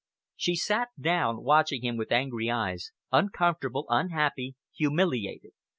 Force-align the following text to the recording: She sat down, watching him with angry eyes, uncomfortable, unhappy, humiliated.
She 0.35 0.55
sat 0.55 0.87
down, 0.99 1.43
watching 1.43 1.83
him 1.83 1.95
with 1.95 2.11
angry 2.11 2.49
eyes, 2.49 2.91
uncomfortable, 3.11 3.85
unhappy, 3.87 4.55
humiliated. 4.75 5.51